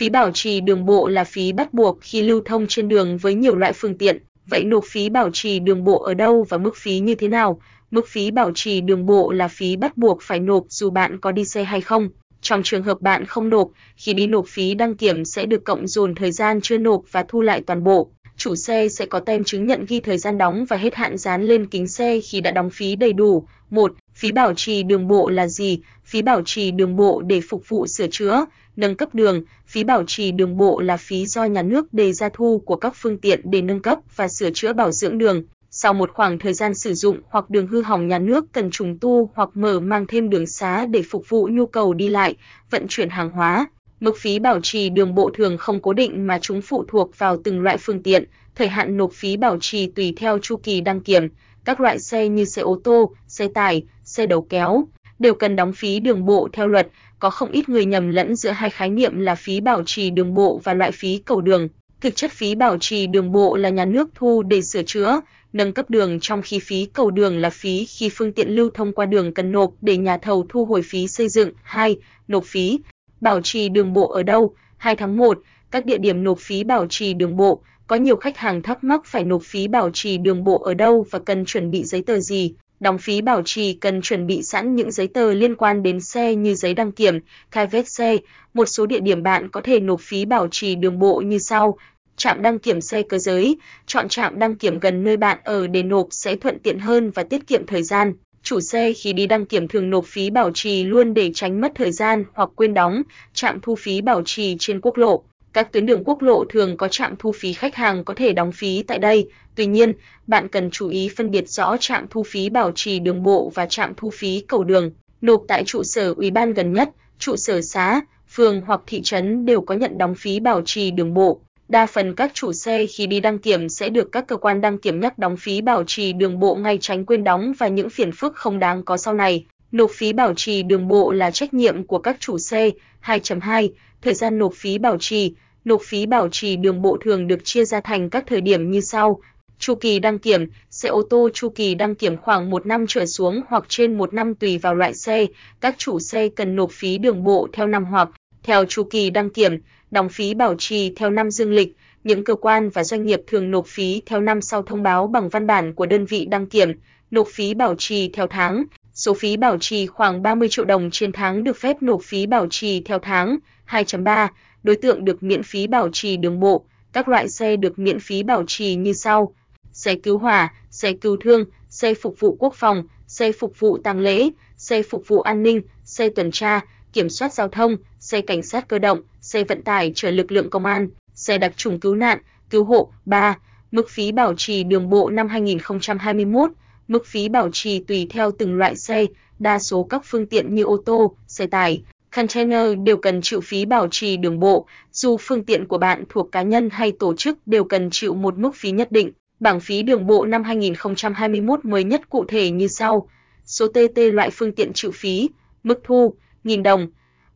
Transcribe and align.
Phí 0.00 0.08
bảo 0.08 0.30
trì 0.34 0.60
đường 0.60 0.86
bộ 0.86 1.08
là 1.08 1.24
phí 1.24 1.52
bắt 1.52 1.74
buộc 1.74 1.98
khi 2.00 2.22
lưu 2.22 2.42
thông 2.44 2.66
trên 2.66 2.88
đường 2.88 3.18
với 3.18 3.34
nhiều 3.34 3.56
loại 3.56 3.72
phương 3.72 3.98
tiện. 3.98 4.18
Vậy 4.46 4.64
nộp 4.64 4.84
phí 4.84 5.08
bảo 5.08 5.30
trì 5.32 5.58
đường 5.58 5.84
bộ 5.84 6.02
ở 6.02 6.14
đâu 6.14 6.46
và 6.48 6.58
mức 6.58 6.76
phí 6.76 6.98
như 6.98 7.14
thế 7.14 7.28
nào? 7.28 7.60
Mức 7.90 8.08
phí 8.08 8.30
bảo 8.30 8.52
trì 8.54 8.80
đường 8.80 9.06
bộ 9.06 9.32
là 9.32 9.48
phí 9.48 9.76
bắt 9.76 9.96
buộc 9.96 10.22
phải 10.22 10.40
nộp 10.40 10.64
dù 10.68 10.90
bạn 10.90 11.18
có 11.20 11.32
đi 11.32 11.44
xe 11.44 11.64
hay 11.64 11.80
không. 11.80 12.08
Trong 12.40 12.62
trường 12.62 12.82
hợp 12.82 13.00
bạn 13.00 13.24
không 13.24 13.48
nộp, 13.48 13.68
khi 13.96 14.14
đi 14.14 14.26
nộp 14.26 14.46
phí 14.46 14.74
đăng 14.74 14.94
kiểm 14.94 15.24
sẽ 15.24 15.46
được 15.46 15.64
cộng 15.64 15.86
dồn 15.86 16.14
thời 16.14 16.32
gian 16.32 16.60
chưa 16.60 16.78
nộp 16.78 17.02
và 17.12 17.24
thu 17.28 17.40
lại 17.40 17.62
toàn 17.66 17.84
bộ. 17.84 18.10
Chủ 18.36 18.54
xe 18.54 18.88
sẽ 18.88 19.06
có 19.06 19.20
tem 19.20 19.44
chứng 19.44 19.66
nhận 19.66 19.84
ghi 19.88 20.00
thời 20.00 20.18
gian 20.18 20.38
đóng 20.38 20.64
và 20.68 20.76
hết 20.76 20.94
hạn 20.94 21.18
dán 21.18 21.42
lên 21.42 21.66
kính 21.66 21.88
xe 21.88 22.20
khi 22.20 22.40
đã 22.40 22.50
đóng 22.50 22.70
phí 22.70 22.96
đầy 22.96 23.12
đủ. 23.12 23.44
1. 23.70 23.92
Phí 24.20 24.32
bảo 24.32 24.54
trì 24.54 24.82
đường 24.82 25.08
bộ 25.08 25.28
là 25.28 25.48
gì? 25.48 25.78
Phí 26.04 26.22
bảo 26.22 26.42
trì 26.44 26.70
đường 26.70 26.96
bộ 26.96 27.22
để 27.26 27.40
phục 27.48 27.68
vụ 27.68 27.86
sửa 27.86 28.06
chữa, 28.06 28.46
nâng 28.76 28.96
cấp 28.96 29.14
đường. 29.14 29.42
Phí 29.66 29.84
bảo 29.84 30.04
trì 30.06 30.32
đường 30.32 30.56
bộ 30.56 30.80
là 30.80 30.96
phí 30.96 31.26
do 31.26 31.44
nhà 31.44 31.62
nước 31.62 31.94
đề 31.94 32.12
ra 32.12 32.28
thu 32.32 32.62
của 32.64 32.76
các 32.76 32.92
phương 32.96 33.18
tiện 33.18 33.40
để 33.44 33.62
nâng 33.62 33.80
cấp 33.80 33.98
và 34.16 34.28
sửa 34.28 34.50
chữa 34.50 34.72
bảo 34.72 34.92
dưỡng 34.92 35.18
đường. 35.18 35.42
Sau 35.70 35.94
một 35.94 36.10
khoảng 36.14 36.38
thời 36.38 36.52
gian 36.52 36.74
sử 36.74 36.94
dụng 36.94 37.20
hoặc 37.28 37.50
đường 37.50 37.66
hư 37.66 37.82
hỏng 37.82 38.08
nhà 38.08 38.18
nước 38.18 38.44
cần 38.52 38.70
trùng 38.70 38.98
tu 38.98 39.30
hoặc 39.34 39.48
mở 39.54 39.80
mang 39.80 40.06
thêm 40.06 40.30
đường 40.30 40.46
xá 40.46 40.86
để 40.86 41.02
phục 41.02 41.28
vụ 41.28 41.48
nhu 41.52 41.66
cầu 41.66 41.94
đi 41.94 42.08
lại, 42.08 42.34
vận 42.70 42.86
chuyển 42.88 43.08
hàng 43.08 43.30
hóa. 43.30 43.66
Mức 44.00 44.18
phí 44.18 44.38
bảo 44.38 44.60
trì 44.60 44.90
đường 44.90 45.14
bộ 45.14 45.30
thường 45.34 45.58
không 45.58 45.80
cố 45.80 45.92
định 45.92 46.26
mà 46.26 46.38
chúng 46.42 46.62
phụ 46.62 46.84
thuộc 46.88 47.18
vào 47.18 47.36
từng 47.44 47.60
loại 47.60 47.76
phương 47.76 48.02
tiện, 48.02 48.24
thời 48.54 48.68
hạn 48.68 48.96
nộp 48.96 49.12
phí 49.12 49.36
bảo 49.36 49.58
trì 49.60 49.86
tùy 49.86 50.12
theo 50.16 50.38
chu 50.38 50.56
kỳ 50.56 50.80
đăng 50.80 51.00
kiểm. 51.00 51.28
Các 51.64 51.80
loại 51.80 51.98
xe 51.98 52.28
như 52.28 52.44
xe 52.44 52.62
ô 52.62 52.80
tô, 52.84 53.14
xe 53.28 53.48
tải, 53.48 53.82
xe 54.04 54.26
đầu 54.26 54.42
kéo 54.42 54.84
đều 55.18 55.34
cần 55.34 55.56
đóng 55.56 55.72
phí 55.72 56.00
đường 56.00 56.26
bộ 56.26 56.48
theo 56.52 56.66
luật, 56.68 56.88
có 57.18 57.30
không 57.30 57.50
ít 57.50 57.68
người 57.68 57.84
nhầm 57.84 58.10
lẫn 58.10 58.36
giữa 58.36 58.50
hai 58.50 58.70
khái 58.70 58.90
niệm 58.90 59.20
là 59.20 59.34
phí 59.34 59.60
bảo 59.60 59.82
trì 59.86 60.10
đường 60.10 60.34
bộ 60.34 60.60
và 60.64 60.74
loại 60.74 60.92
phí 60.92 61.22
cầu 61.24 61.40
đường. 61.40 61.68
Thực 62.00 62.16
chất 62.16 62.32
phí 62.32 62.54
bảo 62.54 62.78
trì 62.78 63.06
đường 63.06 63.32
bộ 63.32 63.56
là 63.56 63.68
nhà 63.68 63.84
nước 63.84 64.08
thu 64.14 64.42
để 64.42 64.62
sửa 64.62 64.82
chữa, 64.82 65.20
nâng 65.52 65.72
cấp 65.72 65.90
đường 65.90 66.20
trong 66.20 66.42
khi 66.42 66.58
phí 66.58 66.86
cầu 66.92 67.10
đường 67.10 67.38
là 67.38 67.50
phí 67.50 67.84
khi 67.84 68.08
phương 68.08 68.32
tiện 68.32 68.48
lưu 68.48 68.70
thông 68.74 68.92
qua 68.92 69.06
đường 69.06 69.34
cần 69.34 69.52
nộp 69.52 69.70
để 69.80 69.96
nhà 69.96 70.18
thầu 70.18 70.46
thu 70.48 70.64
hồi 70.64 70.82
phí 70.84 71.08
xây 71.08 71.28
dựng. 71.28 71.50
2. 71.62 71.96
Nộp 72.28 72.44
phí 72.44 72.78
bảo 73.20 73.40
trì 73.40 73.68
đường 73.68 73.92
bộ 73.92 74.08
ở 74.08 74.22
đâu? 74.22 74.54
2 74.76 74.96
tháng 74.96 75.16
1, 75.16 75.38
các 75.70 75.86
địa 75.86 75.98
điểm 75.98 76.24
nộp 76.24 76.38
phí 76.38 76.64
bảo 76.64 76.86
trì 76.86 77.14
đường 77.14 77.36
bộ, 77.36 77.62
có 77.90 77.96
nhiều 77.96 78.16
khách 78.16 78.36
hàng 78.36 78.62
thắc 78.62 78.84
mắc 78.84 79.00
phải 79.04 79.24
nộp 79.24 79.42
phí 79.42 79.68
bảo 79.68 79.90
trì 79.90 80.18
đường 80.18 80.44
bộ 80.44 80.58
ở 80.58 80.74
đâu 80.74 81.06
và 81.10 81.18
cần 81.18 81.44
chuẩn 81.44 81.70
bị 81.70 81.84
giấy 81.84 82.02
tờ 82.02 82.20
gì. 82.20 82.54
Đóng 82.80 82.98
phí 82.98 83.20
bảo 83.20 83.42
trì 83.44 83.72
cần 83.72 84.02
chuẩn 84.02 84.26
bị 84.26 84.42
sẵn 84.42 84.76
những 84.76 84.90
giấy 84.90 85.08
tờ 85.08 85.32
liên 85.32 85.54
quan 85.54 85.82
đến 85.82 86.00
xe 86.00 86.34
như 86.34 86.54
giấy 86.54 86.74
đăng 86.74 86.92
kiểm, 86.92 87.18
khai 87.50 87.66
vết 87.66 87.88
xe. 87.88 88.16
Một 88.54 88.66
số 88.66 88.86
địa 88.86 89.00
điểm 89.00 89.22
bạn 89.22 89.48
có 89.48 89.60
thể 89.60 89.80
nộp 89.80 90.00
phí 90.00 90.24
bảo 90.24 90.48
trì 90.48 90.74
đường 90.74 90.98
bộ 90.98 91.20
như 91.20 91.38
sau: 91.38 91.78
trạm 92.16 92.42
đăng 92.42 92.58
kiểm 92.58 92.80
xe 92.80 93.02
cơ 93.02 93.18
giới, 93.18 93.56
chọn 93.86 94.08
trạm 94.08 94.38
đăng 94.38 94.56
kiểm 94.56 94.78
gần 94.78 95.04
nơi 95.04 95.16
bạn 95.16 95.38
ở 95.44 95.66
để 95.66 95.82
nộp 95.82 96.06
sẽ 96.10 96.36
thuận 96.36 96.58
tiện 96.58 96.78
hơn 96.78 97.10
và 97.10 97.22
tiết 97.22 97.46
kiệm 97.46 97.66
thời 97.66 97.82
gian. 97.82 98.12
Chủ 98.42 98.60
xe 98.60 98.92
khi 98.92 99.12
đi 99.12 99.26
đăng 99.26 99.46
kiểm 99.46 99.68
thường 99.68 99.90
nộp 99.90 100.04
phí 100.04 100.30
bảo 100.30 100.50
trì 100.54 100.84
luôn 100.84 101.14
để 101.14 101.30
tránh 101.34 101.60
mất 101.60 101.72
thời 101.74 101.92
gian 101.92 102.24
hoặc 102.34 102.50
quên 102.56 102.74
đóng. 102.74 103.02
Trạm 103.34 103.60
thu 103.60 103.74
phí 103.74 104.00
bảo 104.00 104.22
trì 104.24 104.56
trên 104.58 104.80
quốc 104.80 104.96
lộ. 104.96 105.22
Các 105.52 105.72
tuyến 105.72 105.86
đường 105.86 106.04
quốc 106.04 106.22
lộ 106.22 106.44
thường 106.44 106.76
có 106.76 106.88
trạm 106.88 107.14
thu 107.18 107.32
phí 107.32 107.52
khách 107.52 107.74
hàng 107.74 108.04
có 108.04 108.14
thể 108.14 108.32
đóng 108.32 108.52
phí 108.52 108.82
tại 108.82 108.98
đây. 108.98 109.28
Tuy 109.54 109.66
nhiên, 109.66 109.92
bạn 110.26 110.48
cần 110.48 110.70
chú 110.70 110.88
ý 110.88 111.10
phân 111.16 111.30
biệt 111.30 111.48
rõ 111.48 111.76
trạm 111.80 112.06
thu 112.10 112.22
phí 112.22 112.50
bảo 112.50 112.72
trì 112.74 112.98
đường 112.98 113.22
bộ 113.22 113.52
và 113.54 113.66
trạm 113.66 113.94
thu 113.96 114.10
phí 114.10 114.44
cầu 114.48 114.64
đường. 114.64 114.90
Nộp 115.20 115.42
tại 115.48 115.64
trụ 115.66 115.82
sở 115.82 116.14
ủy 116.16 116.30
ban 116.30 116.52
gần 116.52 116.72
nhất, 116.72 116.90
trụ 117.18 117.36
sở 117.36 117.60
xã, 117.60 118.00
phường 118.30 118.60
hoặc 118.60 118.80
thị 118.86 119.00
trấn 119.02 119.46
đều 119.46 119.60
có 119.60 119.74
nhận 119.74 119.98
đóng 119.98 120.14
phí 120.14 120.40
bảo 120.40 120.62
trì 120.64 120.90
đường 120.90 121.14
bộ. 121.14 121.40
Đa 121.68 121.86
phần 121.86 122.14
các 122.14 122.30
chủ 122.34 122.52
xe 122.52 122.86
khi 122.86 123.06
đi 123.06 123.20
đăng 123.20 123.38
kiểm 123.38 123.68
sẽ 123.68 123.88
được 123.88 124.12
các 124.12 124.26
cơ 124.26 124.36
quan 124.36 124.60
đăng 124.60 124.78
kiểm 124.78 125.00
nhắc 125.00 125.18
đóng 125.18 125.36
phí 125.36 125.60
bảo 125.60 125.84
trì 125.86 126.12
đường 126.12 126.40
bộ 126.40 126.54
ngay 126.54 126.78
tránh 126.80 127.06
quên 127.06 127.24
đóng 127.24 127.52
và 127.58 127.68
những 127.68 127.90
phiền 127.90 128.12
phức 128.12 128.34
không 128.34 128.58
đáng 128.58 128.84
có 128.84 128.96
sau 128.96 129.14
này. 129.14 129.44
Nộp 129.72 129.90
phí 129.90 130.12
bảo 130.12 130.34
trì 130.34 130.62
đường 130.62 130.88
bộ 130.88 131.12
là 131.12 131.30
trách 131.30 131.54
nhiệm 131.54 131.86
của 131.86 131.98
các 131.98 132.16
chủ 132.20 132.38
xe. 132.38 132.70
2.2 133.04 133.68
Thời 134.02 134.14
gian 134.14 134.38
nộp 134.38 134.52
phí 134.54 134.78
bảo 134.78 134.96
trì 135.00 135.34
Nộp 135.64 135.80
phí 135.82 136.06
bảo 136.06 136.28
trì 136.28 136.56
đường 136.56 136.82
bộ 136.82 136.98
thường 137.04 137.26
được 137.26 137.44
chia 137.44 137.64
ra 137.64 137.80
thành 137.80 138.10
các 138.10 138.24
thời 138.26 138.40
điểm 138.40 138.70
như 138.70 138.80
sau. 138.80 139.20
Chu 139.58 139.74
kỳ 139.74 139.98
đăng 139.98 140.18
kiểm, 140.18 140.46
xe 140.70 140.88
ô 140.88 141.02
tô 141.10 141.28
chu 141.34 141.48
kỳ 141.48 141.74
đăng 141.74 141.94
kiểm 141.94 142.16
khoảng 142.16 142.50
1 142.50 142.66
năm 142.66 142.84
trở 142.88 143.06
xuống 143.06 143.40
hoặc 143.48 143.64
trên 143.68 143.98
1 143.98 144.14
năm 144.14 144.34
tùy 144.34 144.58
vào 144.58 144.74
loại 144.74 144.94
xe, 144.94 145.26
các 145.60 145.74
chủ 145.78 145.98
xe 145.98 146.28
cần 146.28 146.56
nộp 146.56 146.70
phí 146.70 146.98
đường 146.98 147.24
bộ 147.24 147.48
theo 147.52 147.66
năm 147.66 147.84
hoặc 147.84 148.08
theo 148.42 148.64
chu 148.64 148.84
kỳ 148.84 149.10
đăng 149.10 149.30
kiểm, 149.30 149.58
đóng 149.90 150.08
phí 150.08 150.34
bảo 150.34 150.54
trì 150.58 150.92
theo 150.96 151.10
năm 151.10 151.30
dương 151.30 151.52
lịch, 151.52 151.76
những 152.04 152.24
cơ 152.24 152.34
quan 152.34 152.70
và 152.70 152.84
doanh 152.84 153.06
nghiệp 153.06 153.20
thường 153.26 153.50
nộp 153.50 153.66
phí 153.66 154.02
theo 154.06 154.20
năm 154.20 154.40
sau 154.40 154.62
thông 154.62 154.82
báo 154.82 155.06
bằng 155.06 155.28
văn 155.28 155.46
bản 155.46 155.74
của 155.74 155.86
đơn 155.86 156.04
vị 156.04 156.24
đăng 156.24 156.46
kiểm, 156.46 156.72
nộp 157.10 157.28
phí 157.28 157.54
bảo 157.54 157.74
trì 157.78 158.08
theo 158.08 158.26
tháng, 158.26 158.64
số 158.94 159.14
phí 159.14 159.36
bảo 159.36 159.58
trì 159.58 159.86
khoảng 159.86 160.22
30 160.22 160.48
triệu 160.48 160.64
đồng 160.64 160.90
trên 160.90 161.12
tháng 161.12 161.44
được 161.44 161.56
phép 161.56 161.82
nộp 161.82 162.02
phí 162.02 162.26
bảo 162.26 162.46
trì 162.50 162.80
theo 162.80 162.98
tháng. 162.98 163.38
2.3 163.68 164.28
Đối 164.62 164.76
tượng 164.76 165.04
được 165.04 165.22
miễn 165.22 165.42
phí 165.42 165.66
bảo 165.66 165.88
trì 165.92 166.16
đường 166.16 166.40
bộ, 166.40 166.64
các 166.92 167.08
loại 167.08 167.28
xe 167.28 167.56
được 167.56 167.78
miễn 167.78 168.00
phí 168.00 168.22
bảo 168.22 168.44
trì 168.46 168.74
như 168.74 168.92
sau: 168.92 169.34
xe 169.72 169.94
cứu 169.94 170.18
hỏa, 170.18 170.54
xe 170.70 170.92
cứu 170.92 171.16
thương, 171.20 171.44
xe 171.68 171.94
phục 171.94 172.20
vụ 172.20 172.36
quốc 172.38 172.54
phòng, 172.54 172.84
xe 173.06 173.32
phục 173.32 173.60
vụ 173.60 173.78
tang 173.78 174.00
lễ, 174.00 174.30
xe 174.56 174.82
phục 174.82 175.08
vụ 175.08 175.20
an 175.20 175.42
ninh, 175.42 175.60
xe 175.84 176.08
tuần 176.08 176.30
tra, 176.30 176.60
kiểm 176.92 177.08
soát 177.08 177.32
giao 177.32 177.48
thông, 177.48 177.76
xe 178.00 178.20
cảnh 178.20 178.42
sát 178.42 178.68
cơ 178.68 178.78
động, 178.78 179.00
xe 179.20 179.44
vận 179.44 179.62
tải 179.62 179.92
chở 179.94 180.10
lực 180.10 180.32
lượng 180.32 180.50
công 180.50 180.66
an, 180.66 180.88
xe 181.14 181.38
đặc 181.38 181.52
trùng 181.56 181.80
cứu 181.80 181.94
nạn, 181.94 182.18
cứu 182.50 182.64
hộ. 182.64 182.92
3. 183.04 183.38
Mức 183.70 183.90
phí 183.90 184.12
bảo 184.12 184.34
trì 184.34 184.64
đường 184.64 184.90
bộ 184.90 185.10
năm 185.10 185.28
2021 185.28 186.50
Mức 186.88 187.06
phí 187.06 187.28
bảo 187.28 187.50
trì 187.52 187.80
tùy 187.80 188.06
theo 188.10 188.30
từng 188.38 188.54
loại 188.54 188.76
xe, 188.76 189.06
đa 189.38 189.58
số 189.58 189.82
các 189.82 190.02
phương 190.04 190.26
tiện 190.26 190.54
như 190.54 190.62
ô 190.62 190.82
tô, 190.86 191.14
xe 191.26 191.46
tải, 191.46 191.82
container 192.16 192.78
đều 192.84 192.96
cần 192.96 193.20
chịu 193.22 193.40
phí 193.40 193.64
bảo 193.64 193.88
trì 193.90 194.16
đường 194.16 194.40
bộ, 194.40 194.66
dù 194.92 195.16
phương 195.20 195.44
tiện 195.44 195.66
của 195.66 195.78
bạn 195.78 196.04
thuộc 196.08 196.32
cá 196.32 196.42
nhân 196.42 196.68
hay 196.72 196.92
tổ 196.92 197.14
chức 197.14 197.38
đều 197.46 197.64
cần 197.64 197.90
chịu 197.90 198.14
một 198.14 198.38
mức 198.38 198.50
phí 198.54 198.70
nhất 198.70 198.92
định. 198.92 199.12
Bảng 199.40 199.60
phí 199.60 199.82
đường 199.82 200.06
bộ 200.06 200.24
năm 200.24 200.42
2021 200.44 201.64
mới 201.64 201.84
nhất 201.84 202.10
cụ 202.10 202.24
thể 202.28 202.50
như 202.50 202.68
sau: 202.68 203.08
số 203.44 203.68
TT 203.68 203.98
loại 204.12 204.30
phương 204.30 204.52
tiện 204.52 204.72
chịu 204.72 204.90
phí, 204.94 205.30
mức 205.62 205.80
thu 205.84 206.14
1000 206.44 206.62
đồng, 206.62 206.88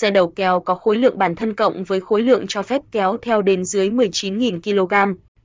xe 0.00 0.10
đầu 0.10 0.32
kéo 0.36 0.60
có 0.60 0.74
khối 0.74 0.96
lượng 0.96 1.18
bản 1.18 1.34
thân 1.34 1.54
cộng 1.54 1.84
với 1.84 2.00
khối 2.00 2.22
lượng 2.22 2.44
cho 2.48 2.62
phép 2.62 2.82
kéo 2.92 3.16
theo 3.22 3.42
đến 3.42 3.64
dưới 3.64 3.90
19.000 3.90 4.60
kg. 4.60 4.94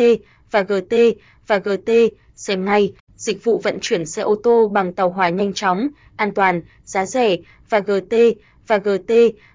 và 0.50 0.62
GT 0.62 0.94
và 1.46 1.58
GT 1.58 1.90
xem 2.36 2.64
ngay 2.64 2.92
dịch 3.18 3.44
vụ 3.44 3.58
vận 3.58 3.78
chuyển 3.80 4.06
xe 4.06 4.22
ô 4.22 4.36
tô 4.42 4.68
bằng 4.68 4.92
tàu 4.92 5.10
hỏa 5.10 5.28
nhanh 5.28 5.52
chóng, 5.52 5.88
an 6.16 6.34
toàn, 6.34 6.62
giá 6.84 7.06
rẻ 7.06 7.36
và 7.70 7.80
GT 7.80 8.14
và 8.66 8.78
GT 8.78 9.12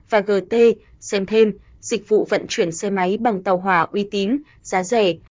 và 0.10 0.20
GT 0.20 0.56
xem 1.00 1.26
thêm 1.26 1.54
dịch 1.82 2.10
vụ 2.10 2.26
vận 2.30 2.46
chuyển 2.48 2.72
xe 2.72 2.90
máy 2.90 3.18
bằng 3.22 3.44
tàu 3.44 3.58
hỏa 3.58 3.88
uy 3.92 4.08
tín, 4.12 4.38
giá 4.64 4.84
rẻ 4.84 5.14